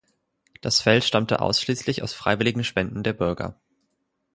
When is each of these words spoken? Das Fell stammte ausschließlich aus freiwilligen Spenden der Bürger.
Das 0.61 0.81
Fell 0.81 1.03
stammte 1.03 1.41
ausschließlich 1.43 2.01
aus 2.01 2.11
freiwilligen 2.15 2.63
Spenden 2.63 3.03
der 3.03 3.13
Bürger. 3.13 3.61